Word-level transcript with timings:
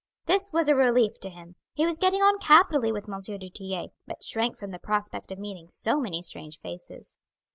This 0.25 0.51
was 0.51 0.67
a 0.67 0.73
relief 0.73 1.19
to 1.19 1.29
him; 1.29 1.57
he 1.73 1.85
was 1.85 1.99
getting 1.99 2.21
on 2.23 2.39
capitally 2.39 2.91
with 2.91 3.07
M. 3.07 3.19
du 3.23 3.37
Tillet, 3.49 3.91
but 4.07 4.23
shrank 4.23 4.57
from 4.57 4.71
the 4.71 4.79
prospect 4.79 5.31
of 5.31 5.37
meeting 5.37 5.67
so 5.67 5.99
many 5.99 6.23
strange 6.23 6.57
faces. 6.57 7.19